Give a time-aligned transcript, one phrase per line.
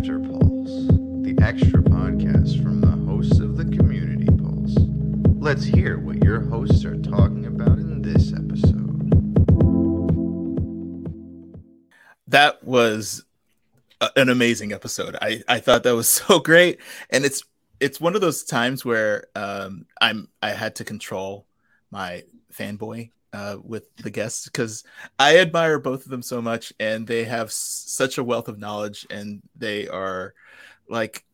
[0.00, 0.86] After Pulse,
[1.24, 4.74] the extra podcast from the hosts of the Community Pulse.
[5.38, 9.10] Let's hear what your hosts are talking about in this episode.
[12.28, 13.26] That was
[14.00, 15.16] a- an amazing episode.
[15.20, 16.80] I I thought that was so great,
[17.10, 17.44] and it's
[17.78, 21.46] it's one of those times where um, I'm I had to control
[21.90, 24.84] my fanboy uh, with the guests because
[25.18, 28.58] I admire both of them so much, and they have s- such a wealth of
[28.58, 30.34] knowledge, and they are
[30.88, 31.24] like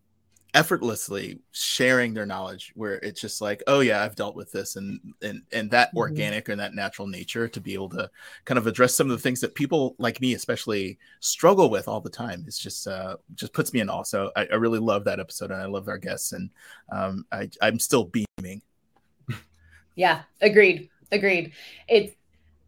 [0.54, 4.98] effortlessly sharing their knowledge where it's just like oh yeah i've dealt with this and
[5.20, 5.98] and and that Mhm.
[5.98, 8.10] organic and that natural nature to be able to
[8.46, 12.00] kind of address some of the things that people like me especially struggle with all
[12.00, 15.04] the time it's just uh just puts me in awe so i, I really love
[15.04, 16.48] that episode and i love our guests and
[16.90, 18.62] um i i'm still beaming
[19.94, 20.90] Yeah, agreed.
[21.12, 21.52] Agreed.
[21.88, 22.14] It's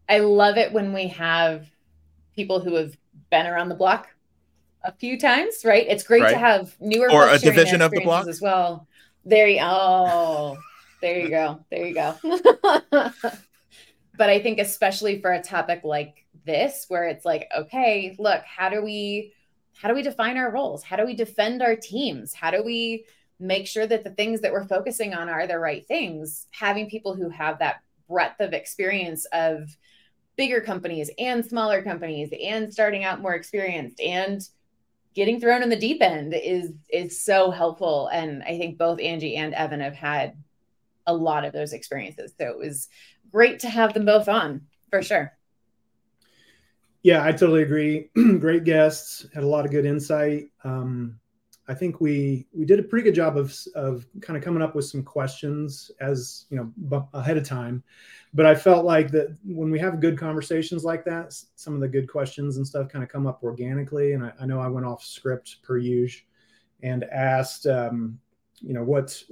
[0.07, 1.67] I love it when we have
[2.35, 2.97] people who have
[3.29, 4.07] been around the block
[4.83, 5.85] a few times, right?
[5.87, 6.31] It's great Right.
[6.31, 8.27] to have newer Or a division of the block.
[8.27, 8.87] as well.
[9.25, 10.57] There you oh,
[11.01, 11.63] there you go.
[11.69, 12.15] There you go.
[12.91, 18.69] but I think especially for a topic like this where it's like, okay, look, how
[18.69, 19.33] do we
[19.75, 20.83] how do we define our roles?
[20.83, 22.33] How do we defend our teams?
[22.33, 23.05] How do we
[23.39, 26.47] make sure that the things that we're focusing on are the right things?
[26.51, 29.77] Having people who have that breadth of experience of
[30.35, 34.41] bigger companies and smaller companies and starting out more experienced and
[35.13, 39.35] getting thrown in the deep end is is so helpful and i think both angie
[39.35, 40.33] and evan have had
[41.07, 42.87] a lot of those experiences so it was
[43.31, 45.33] great to have them both on for sure
[47.01, 48.09] Yeah, I totally agree.
[48.39, 50.49] Great guests, had a lot of good insight.
[50.63, 51.19] Um,
[51.69, 54.73] I think we we did a pretty good job of of kind of coming up
[54.73, 57.83] with some questions as you know bu- ahead of time.
[58.33, 61.87] But I felt like that when we have good conversations like that, some of the
[61.87, 64.13] good questions and stuff kind of come up organically.
[64.13, 66.25] And I, I know I went off script per usual
[66.81, 68.19] and asked, um,
[68.61, 69.25] you know, what's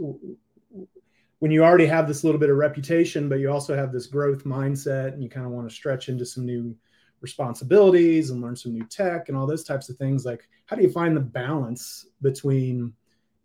[1.39, 4.43] when you already have this little bit of reputation, but you also have this growth
[4.43, 6.75] mindset, and you kind of want to stretch into some new
[7.21, 10.83] responsibilities and learn some new tech and all those types of things like how do
[10.83, 12.93] you find the balance between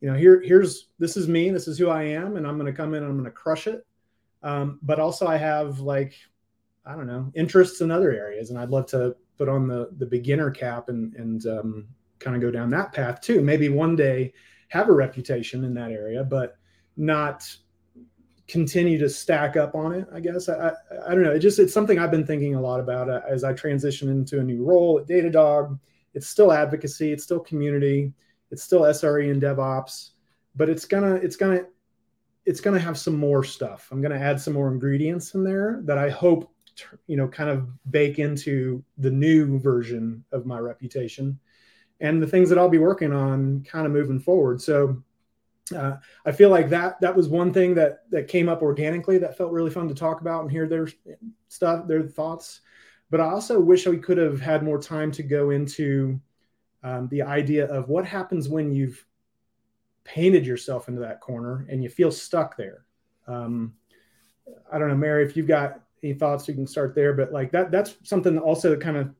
[0.00, 2.70] you know here here's this is me this is who i am and i'm going
[2.70, 3.86] to come in and i'm going to crush it.
[4.42, 6.14] Um, but also i have like
[6.84, 10.06] i don't know interests in other areas and i'd love to put on the the
[10.06, 11.88] beginner cap and and um,
[12.18, 13.42] kind of go down that path too.
[13.42, 14.32] Maybe one day
[14.68, 16.56] have a reputation in that area but
[16.96, 17.44] not
[18.48, 20.48] continue to stack up on it i guess.
[20.48, 20.72] I i,
[21.08, 21.32] I don't know.
[21.32, 24.40] It just it's something i've been thinking a lot about uh, as i transition into
[24.40, 25.78] a new role at datadog.
[26.14, 28.12] It's still advocacy it's still community
[28.50, 30.10] it's still sre and devops
[30.54, 31.64] but it's gonna it's gonna
[32.44, 33.88] it's gonna have some more stuff.
[33.92, 36.52] I'm gonna add some more ingredients in there that i hope
[37.06, 41.38] you know kind of bake into the new version of my reputation
[42.00, 44.60] and the things that i'll be working on kind of moving forward.
[44.60, 45.02] So
[45.74, 45.96] uh,
[46.26, 49.52] I feel like that that was one thing that that came up organically that felt
[49.52, 50.88] really fun to talk about and hear their
[51.48, 52.60] stuff, their thoughts.
[53.10, 56.20] But I also wish we could have had more time to go into
[56.82, 59.04] um, the idea of what happens when you've
[60.04, 62.84] painted yourself into that corner and you feel stuck there.
[63.28, 63.74] Um,
[64.72, 67.12] I don't know, Mary, if you've got any thoughts, you can start there.
[67.12, 69.14] But like that, that's something also that kind of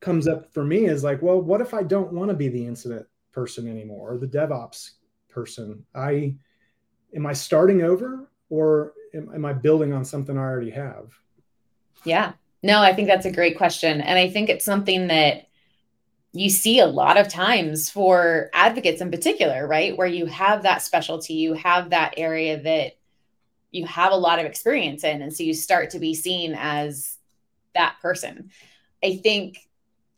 [0.00, 2.66] comes up for me is like, well, what if I don't want to be the
[2.66, 4.92] incident person anymore or the DevOps
[5.32, 5.84] person?
[5.94, 6.34] I
[7.14, 11.12] am I starting over or am, am I building on something I already have?
[12.04, 12.32] Yeah.
[12.62, 14.00] No, I think that's a great question.
[14.00, 15.48] And I think it's something that
[16.32, 19.96] you see a lot of times for advocates in particular, right?
[19.96, 22.96] Where you have that specialty, you have that area that
[23.70, 25.22] you have a lot of experience in.
[25.22, 27.18] And so you start to be seen as
[27.74, 28.50] that person.
[29.02, 29.58] I think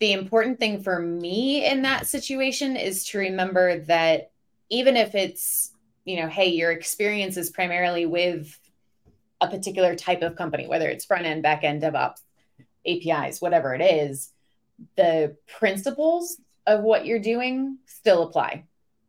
[0.01, 4.33] the important thing for me in that situation is to remember that
[4.75, 5.73] even if it's,
[6.05, 8.59] you know, hey, your experience is primarily with
[9.41, 12.21] a particular type of company, whether it's front end, back end, DevOps,
[12.85, 14.33] APIs, whatever it is,
[14.97, 18.65] the principles of what you're doing still apply,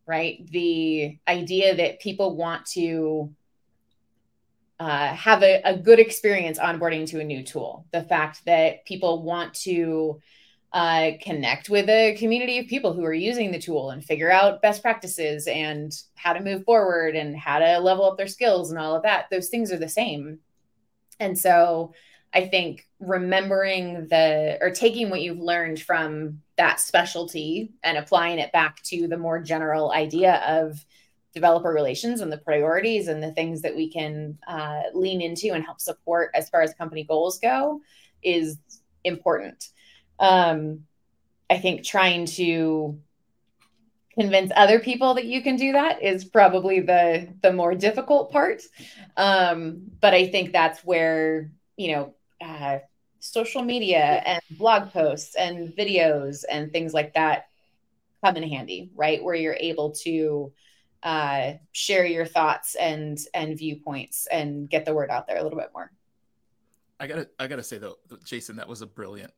[0.06, 0.46] right?
[0.50, 3.34] The idea that people want to
[4.78, 9.24] uh, have a, a good experience onboarding to a new tool, the fact that people
[9.24, 10.20] want to
[10.72, 14.60] uh, connect with a community of people who are using the tool and figure out
[14.62, 18.78] best practices and how to move forward and how to level up their skills and
[18.78, 19.26] all of that.
[19.30, 20.40] Those things are the same.
[21.18, 21.94] And so
[22.34, 28.52] I think remembering the or taking what you've learned from that specialty and applying it
[28.52, 30.84] back to the more general idea of
[31.32, 35.64] developer relations and the priorities and the things that we can uh, lean into and
[35.64, 37.80] help support as far as company goals go
[38.22, 38.58] is
[39.04, 39.68] important.
[40.18, 40.84] Um,
[41.48, 42.98] I think trying to
[44.18, 48.62] convince other people that you can do that is probably the the more difficult part.
[49.16, 52.78] Um, but i think that's where you know uh,
[53.20, 57.46] social media and blog posts and videos and things like that
[58.24, 59.22] come in handy right?
[59.22, 60.52] Where you're able to
[61.02, 65.58] uh, share your thoughts and and viewpoints and get the word out there a little
[65.58, 65.92] bit more.
[66.98, 69.32] I gotta i gotta say though jason that was a brilliant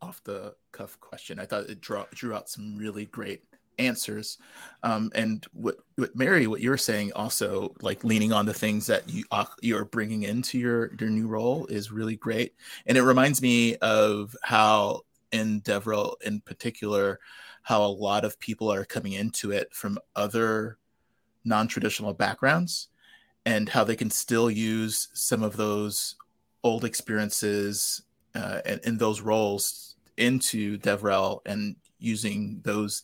[0.00, 1.38] off the cuff question.
[1.38, 3.42] I thought it drew, drew out some really great
[3.78, 4.38] answers.
[4.82, 9.08] Um, and what, what mary what you're saying also like leaning on the things that
[9.08, 12.54] you uh, you're bringing into your your new role is really great.
[12.86, 15.02] And it reminds me of how
[15.32, 17.18] in devrel in particular
[17.62, 20.78] how a lot of people are coming into it from other
[21.44, 22.88] non-traditional backgrounds
[23.46, 26.16] and how they can still use some of those
[26.62, 28.02] old experiences
[28.34, 33.02] uh, in those roles into devrel and using those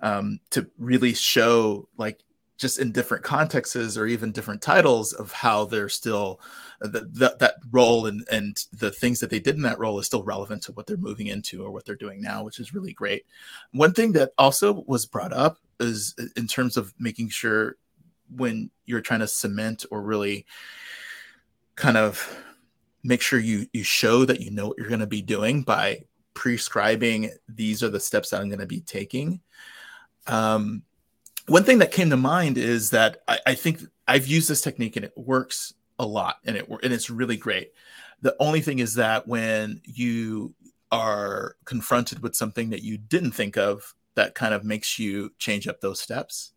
[0.00, 2.20] um, to really show like
[2.56, 6.40] just in different contexts or even different titles of how they're still
[6.82, 9.98] uh, the, the, that role and, and the things that they did in that role
[10.00, 12.74] is still relevant to what they're moving into or what they're doing now which is
[12.74, 13.24] really great.
[13.72, 17.76] One thing that also was brought up is uh, in terms of making sure
[18.34, 20.44] when you're trying to cement or really
[21.76, 22.36] kind of
[23.08, 26.02] make sure you you show that you know what you're going to be doing by
[26.34, 29.40] prescribing these are the steps that I'm going to be taking.
[30.26, 30.82] Um,
[31.46, 34.96] one thing that came to mind is that I, I, think I've used this technique
[34.96, 37.72] and it works a lot and it and it's really great.
[38.20, 40.54] The only thing is that when you
[40.92, 45.66] are confronted with something that you didn't think of, that kind of makes you change
[45.66, 46.52] up those steps.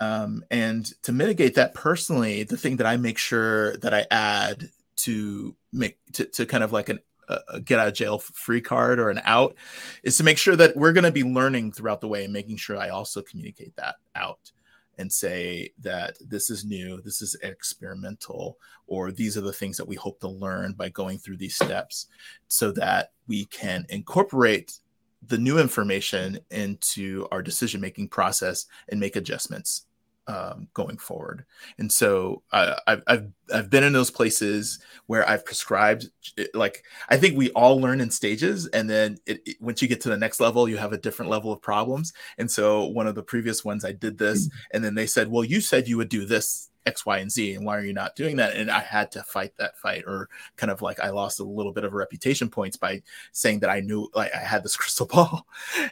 [0.00, 4.68] Um, and to mitigate that personally, the thing that I make sure that I add
[4.96, 6.98] to make to, to kind of like an
[7.28, 9.54] a get out of jail free card or an out
[10.02, 12.56] is to make sure that we're going to be learning throughout the way and making
[12.56, 14.52] sure I also communicate that out
[14.98, 19.88] and say that this is new, this is experimental, or these are the things that
[19.88, 22.08] we hope to learn by going through these steps
[22.48, 24.78] so that we can incorporate
[25.28, 29.86] the new information into our decision making process and make adjustments
[30.26, 31.44] um, going forward.
[31.78, 36.08] And so uh, I've, I've I've been in those places where I've prescribed
[36.54, 40.00] like I think we all learn in stages, and then it, it, once you get
[40.02, 42.12] to the next level, you have a different level of problems.
[42.38, 44.52] And so one of the previous ones I did this, mm.
[44.72, 47.54] and then they said, "Well, you said you would do this X, Y, and Z,
[47.54, 48.56] and why are you not doing that?
[48.56, 51.72] And I had to fight that fight, or kind of like I lost a little
[51.72, 53.02] bit of reputation points by
[53.32, 55.46] saying that I knew like I had this crystal ball,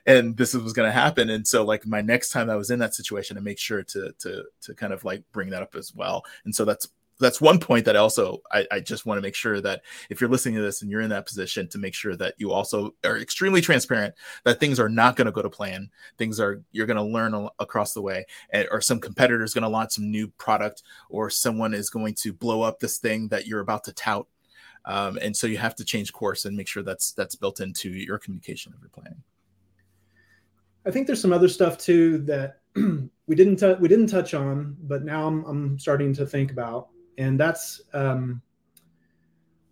[0.07, 1.31] and this was going to happen.
[1.31, 4.13] And so like my next time I was in that situation, I make sure to
[4.19, 6.25] to to kind of like bring that up as well.
[6.45, 6.89] And so that's
[7.21, 10.31] that's one point that also I, I just want to make sure that if you're
[10.31, 13.19] listening to this and you're in that position to make sure that you also are
[13.19, 14.15] extremely transparent
[14.45, 15.91] that things are not going to go to plan.
[16.19, 18.27] Things are you're going to learn across the way
[18.71, 22.33] or some competitor is going to launch some new product or someone is going to
[22.33, 24.27] blow up this thing that you're about to tout.
[24.87, 27.91] Um, and so you have to change course and make sure that's that's built into
[27.91, 29.23] your communication of your planning.
[30.87, 34.77] I think there's some other stuff too that we didn't t- we didn't touch on
[34.83, 36.89] but now I'm, I'm starting to think about
[37.21, 38.43] and that's um,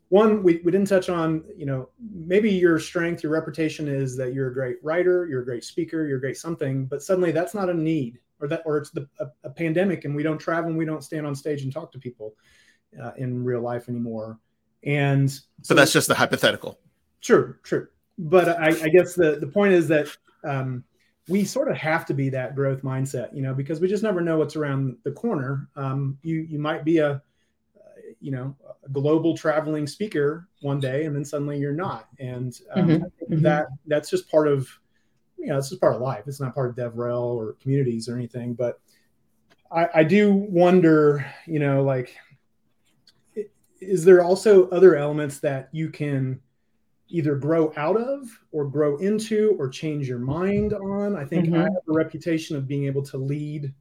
[0.09, 4.33] one we, we didn't touch on you know maybe your strength your reputation is that
[4.33, 7.55] you're a great writer you're a great speaker you're a great something but suddenly that's
[7.55, 10.71] not a need or that or it's the, a, a pandemic and we don't travel
[10.71, 12.35] and we don't stand on stage and talk to people
[13.03, 14.39] uh, in real life anymore.
[14.85, 16.79] And so, so that's just the hypothetical.
[17.21, 17.89] True true.
[18.19, 20.09] But I, I guess the the point is that
[20.45, 20.85] um,
[21.29, 24.21] we sort of have to be that growth mindset you know because we just never
[24.21, 25.69] know what's around the corner.
[25.77, 27.23] Um, you you might be a
[28.21, 32.89] you know a global traveling speaker one day and then suddenly you're not and um,
[32.89, 33.05] mm-hmm.
[33.33, 33.43] mm-hmm.
[33.43, 34.69] that that's just part of
[35.39, 38.17] you know it's just part of life it's not part of devrel or communities or
[38.17, 38.81] anything but
[39.71, 42.17] I, I do wonder you know like
[43.81, 46.41] is there also other elements that you can
[47.11, 51.55] either grow out of or grow into or change your mind on i think mm-hmm.
[51.55, 53.73] i have a reputation of being able to lead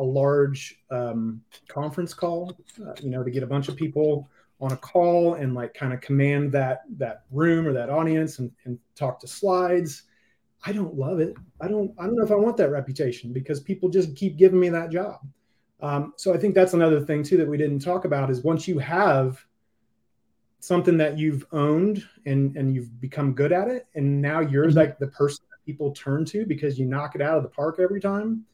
[0.00, 4.30] a large um, conference call, uh, you know, to get a bunch of people
[4.60, 8.50] on a call and like kind of command that that room or that audience and,
[8.64, 10.04] and talk to slides.
[10.64, 11.34] I don't love it.
[11.60, 11.92] I don't.
[11.98, 14.90] I don't know if I want that reputation because people just keep giving me that
[14.90, 15.20] job.
[15.82, 18.66] Um, so I think that's another thing too that we didn't talk about is once
[18.66, 19.44] you have
[20.60, 24.78] something that you've owned and and you've become good at it, and now you're mm-hmm.
[24.78, 27.78] like the person that people turn to because you knock it out of the park
[27.78, 28.44] every time.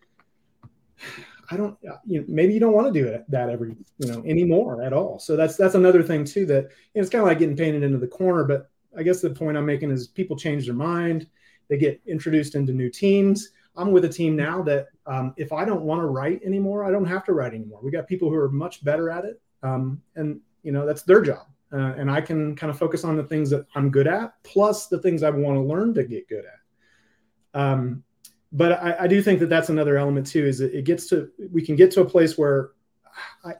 [1.50, 1.76] I don't,
[2.06, 4.92] you know, maybe you don't want to do it, that every, you know, anymore at
[4.92, 5.18] all.
[5.18, 7.82] So that's that's another thing too that you know, it's kind of like getting painted
[7.82, 8.44] into the corner.
[8.44, 11.28] But I guess the point I'm making is people change their mind,
[11.68, 13.50] they get introduced into new teams.
[13.76, 16.90] I'm with a team now that um, if I don't want to write anymore, I
[16.90, 17.80] don't have to write anymore.
[17.82, 21.20] We got people who are much better at it, um, and you know that's their
[21.20, 24.32] job, uh, and I can kind of focus on the things that I'm good at,
[24.44, 27.60] plus the things I want to learn to get good at.
[27.60, 28.02] Um,
[28.56, 30.46] but I, I, do think that that's another element too.
[30.46, 32.70] Is it gets to we can get to a place where
[33.44, 33.52] I,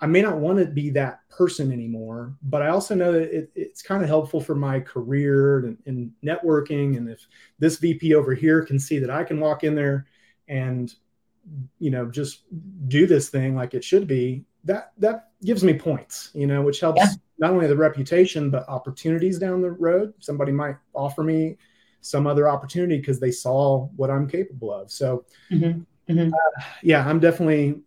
[0.00, 3.50] I may not want to be that person anymore, but I also know that it,
[3.56, 6.96] it's kind of helpful for my career and, and, networking.
[6.96, 7.26] And if
[7.58, 10.06] this VP over here can see that I can walk in there
[10.46, 10.92] and,
[11.80, 12.42] you know, just
[12.86, 16.80] do this thing like it should be, that that gives me points, you know, which
[16.80, 17.10] helps yeah.
[17.38, 20.14] not only the reputation but opportunities down the road.
[20.20, 21.56] Somebody might offer me
[22.00, 24.90] some other opportunity because they saw what I'm capable of.
[24.90, 25.80] So, mm-hmm.
[26.12, 26.32] Mm-hmm.
[26.32, 27.80] Uh, yeah, I'm definitely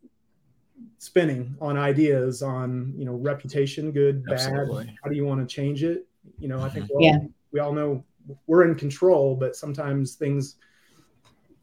[1.01, 4.85] spinning on ideas on you know reputation good Absolutely.
[4.85, 6.05] bad how do you want to change it
[6.37, 7.01] you know i think mm-hmm.
[7.01, 7.17] yeah.
[7.51, 8.03] we all know
[8.45, 10.57] we're in control but sometimes things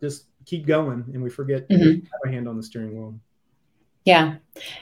[0.00, 1.84] just keep going and we forget mm-hmm.
[1.84, 3.14] to have a hand on the steering wheel
[4.04, 4.34] yeah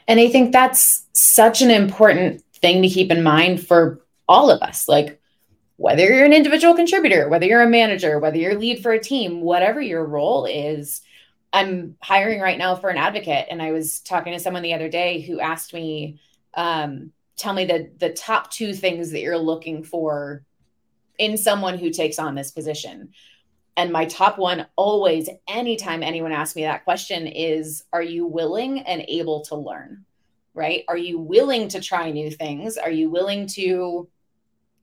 [0.08, 4.62] and i think that's such an important thing to keep in mind for all of
[4.62, 5.15] us like
[5.76, 9.40] whether you're an individual contributor whether you're a manager whether you're lead for a team
[9.40, 11.02] whatever your role is
[11.56, 14.90] I'm hiring right now for an advocate, and I was talking to someone the other
[14.90, 16.20] day who asked me,
[16.54, 20.44] um, "Tell me the the top two things that you're looking for
[21.18, 23.12] in someone who takes on this position."
[23.78, 28.80] And my top one, always, anytime anyone asks me that question, is, "Are you willing
[28.80, 30.04] and able to learn?"
[30.52, 30.84] Right?
[30.88, 32.76] Are you willing to try new things?
[32.76, 34.08] Are you willing to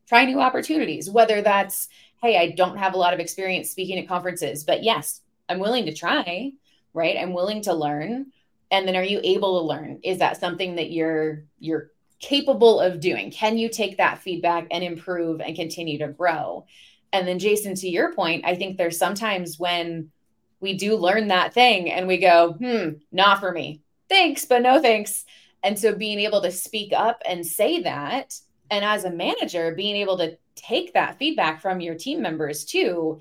[0.08, 1.10] try new opportunities?
[1.10, 1.88] Whether that's,
[2.22, 5.86] "Hey, I don't have a lot of experience speaking at conferences, but yes, I'm willing
[5.86, 6.54] to try."
[6.94, 7.18] right?
[7.18, 8.28] I'm willing to learn.
[8.72, 10.00] And then are you able to learn?
[10.04, 13.32] Is that something that you're you're capable of doing?
[13.32, 16.66] Can you take that feedback and improve and continue to grow?
[17.12, 20.12] And then Jason, to your point, I think there's sometimes when
[20.60, 23.82] we do learn that thing and we go, hmm, not for me.
[24.10, 25.26] Thanks, but no thanks.
[25.62, 28.40] And so being able to speak up and say that,
[28.74, 33.20] and as a manager, being able to take that feedback from your team members too.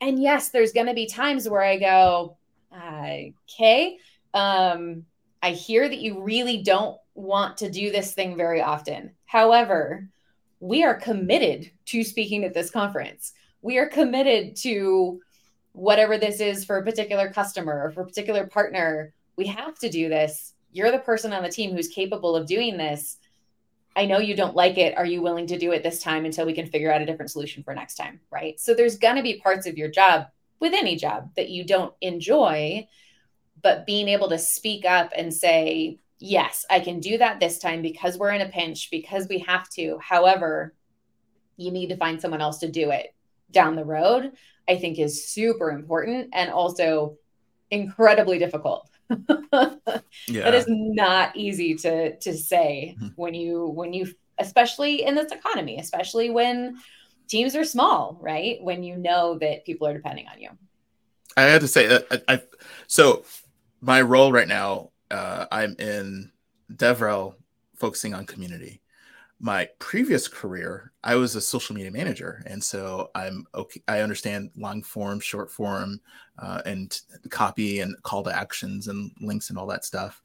[0.00, 2.36] And yes, there's going to be times where I go,
[2.72, 3.98] okay.
[4.32, 5.04] Um,
[5.42, 9.12] I hear that you really don't want to do this thing very often.
[9.26, 10.08] However,
[10.60, 13.34] we are committed to speaking at this conference.
[13.62, 15.20] We are committed to
[15.72, 19.12] whatever this is for a particular customer or for a particular partner.
[19.36, 20.54] We have to do this.
[20.72, 23.18] You're the person on the team who's capable of doing this.
[23.96, 24.96] I know you don't like it.
[24.96, 27.30] Are you willing to do it this time until we can figure out a different
[27.30, 28.20] solution for next time?
[28.30, 28.58] Right.
[28.58, 30.26] So there's going to be parts of your job
[30.60, 32.88] with any job that you don't enjoy,
[33.62, 37.82] but being able to speak up and say, yes, I can do that this time
[37.82, 39.98] because we're in a pinch, because we have to.
[40.00, 40.74] However,
[41.56, 43.14] you need to find someone else to do it
[43.50, 44.32] down the road,
[44.68, 47.16] I think is super important and also
[47.70, 48.88] incredibly difficult.
[49.10, 49.20] Yeah.
[50.28, 53.08] That is not easy to to say mm-hmm.
[53.16, 56.76] when you when you especially in this economy, especially when
[57.28, 58.62] teams are small, right?
[58.62, 60.50] When you know that people are depending on you.
[61.36, 62.42] I have to say that I, I
[62.86, 63.24] so
[63.80, 66.30] my role right now, uh, I'm in
[66.72, 67.34] DevRel
[67.76, 68.80] focusing on community.
[69.44, 73.82] My previous career, I was a social media manager, and so I'm okay.
[73.86, 76.00] I understand long form, short form,
[76.38, 76.98] uh, and
[77.28, 80.22] copy and call to actions and links and all that stuff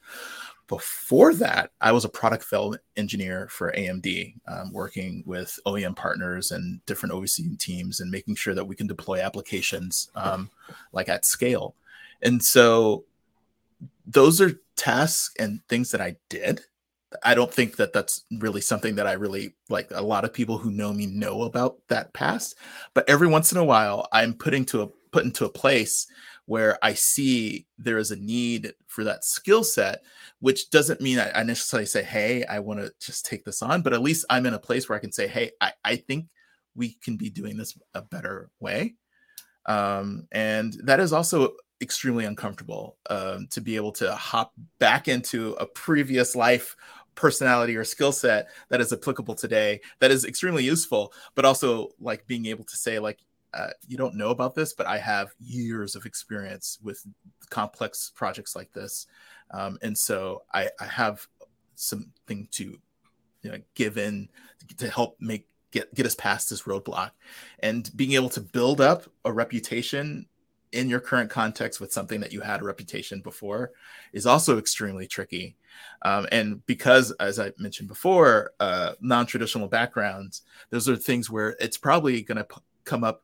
[0.69, 6.51] before that, I was a product development engineer for AMD, um, working with OEM partners
[6.51, 10.51] and different OEC teams and making sure that we can deploy applications um,
[10.93, 11.75] like at scale.
[12.21, 13.03] And so
[14.05, 16.61] those are tasks and things that I did.
[17.23, 19.89] I don't think that that's really something that I really like.
[19.91, 22.55] A lot of people who know me know about that past,
[22.93, 26.07] but every once in a while, I'm putting to a put into a place
[26.45, 30.01] where I see there is a need for that skill set,
[30.39, 33.93] which doesn't mean I, necessarily say, Hey, I want to just take this on, but
[33.93, 36.25] at least I'm in a place where I can say, Hey, I, I think
[36.75, 38.95] we can be doing this a better way.
[39.67, 45.53] Um, and that is also extremely uncomfortable um, to be able to hop back into
[45.59, 46.75] a previous life
[47.19, 52.25] personality or skill set that is applicable today that is extremely useful but also like
[52.27, 53.19] being able to say like
[53.53, 57.03] uh, you don't know about this, but I have years of experience with
[57.49, 59.07] complex projects like this,
[59.51, 61.27] um, and so I, I, have
[61.75, 62.79] something to
[63.41, 64.29] you know, give in
[64.77, 67.11] to help make get get us past this roadblock,
[67.59, 70.27] and being able to build up a reputation
[70.71, 73.71] in your current context with something that you had a reputation before
[74.13, 75.55] is also extremely tricky.
[76.03, 81.55] Um, and because, as I mentioned before, uh, non traditional backgrounds, those are things where
[81.59, 83.23] it's probably going to p- come up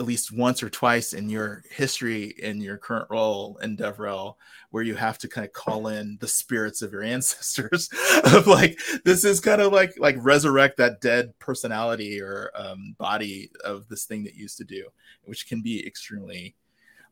[0.00, 4.36] at least once or twice in your history in your current role in DevRel
[4.70, 7.90] where you have to kind of call in the spirits of your ancestors
[8.24, 13.50] of like this is kind of like like resurrect that dead personality or um, body
[13.62, 14.86] of this thing that used to do,
[15.24, 16.54] which can be extremely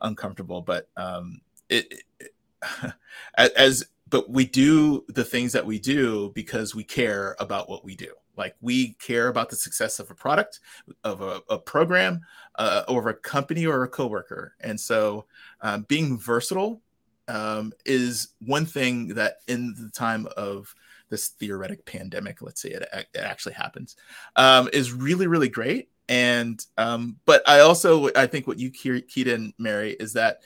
[0.01, 0.63] uncomfortable.
[0.63, 2.33] But um, it, it
[3.37, 7.95] as but we do the things that we do because we care about what we
[7.95, 10.61] do like we care about the success of a product,
[11.05, 12.21] of a, a program,
[12.55, 14.55] uh, or a company or a coworker.
[14.61, 15.27] And so,
[15.61, 16.81] um, being versatile
[17.27, 20.75] um, is one thing that in the time of
[21.11, 23.97] this theoretic pandemic, let's say it, it actually happens,
[24.37, 25.91] um, is really really great.
[26.09, 30.41] And um, but I also I think what you keyed in, Mary, is that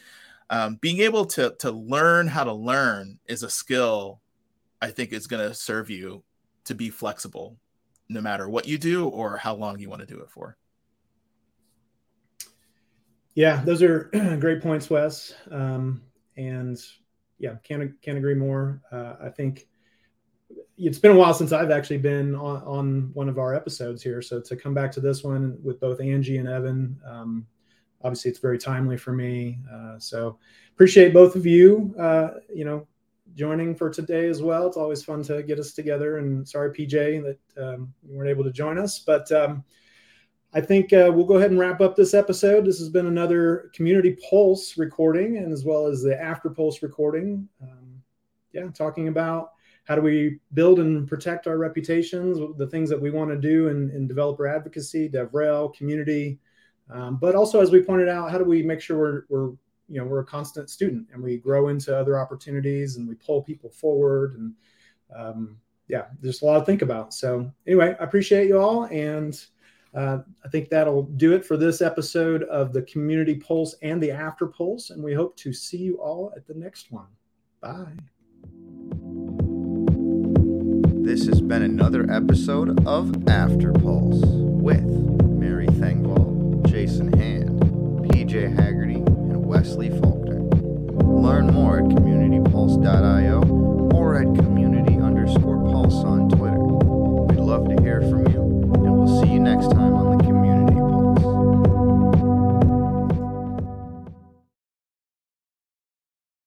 [0.51, 4.21] um, being able to to learn how to learn is a skill.
[4.81, 6.25] I think is going to serve you
[6.65, 7.57] to be flexible
[8.09, 10.57] no matter what you do or how long you want to do it for.
[13.35, 15.35] Yeah, those are great points, Wes.
[15.51, 16.03] Um,
[16.37, 16.79] and
[17.39, 18.83] yeah, can't can't agree more.
[18.91, 19.67] Uh, I think
[20.89, 24.21] it's been a while since I've actually been on, on, one of our episodes here.
[24.21, 27.47] So to come back to this one with both Angie and Evan, um,
[28.03, 29.59] obviously it's very timely for me.
[29.73, 30.39] Uh, so
[30.73, 31.95] appreciate both of you.
[31.99, 32.87] Uh, you know,
[33.35, 34.67] joining for today as well.
[34.67, 36.19] It's always fun to get us together.
[36.19, 38.99] And sorry, PJ, that um, you weren't able to join us.
[38.99, 39.65] But um,
[40.53, 42.67] I think uh, we'll go ahead and wrap up this episode.
[42.67, 47.49] This has been another Community Pulse recording, and as well as the After Pulse recording.
[47.63, 48.03] Um,
[48.53, 49.53] yeah, talking about
[49.85, 53.69] how do we build and protect our reputations, the things that we want to do
[53.69, 56.39] in, in developer advocacy, DevRel, community.
[56.91, 59.53] Um, but also, as we pointed out, how do we make sure we're, we're
[59.93, 63.43] you know we're a constant student and we grow into other opportunities and we pull
[63.43, 64.55] people forward and
[65.15, 65.59] um,
[65.89, 67.13] yeah there's a lot to think about.
[67.13, 69.39] So anyway i appreciate you all and
[69.95, 74.11] uh, i think that'll do it for this episode of the community pulse and the
[74.11, 77.09] after pulse and we hope to see you all at the next one.
[77.61, 77.97] Bye
[81.03, 87.61] this has been another episode of After Pulse with Mary Thengvall, Jason Hand,
[88.09, 90.41] PJ Haggerty, and Wesley Faulkner.
[91.03, 93.43] Learn more at communitypulse.io
[93.93, 96.57] or at community underscore pulse on Twitter.
[96.57, 98.41] We'd love to hear from you,
[98.73, 100.12] and we'll see you next time on